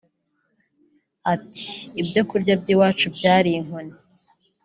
[1.33, 1.69] Ati
[2.01, 3.97] “Ibyo kurya by’iwacu byari inkoni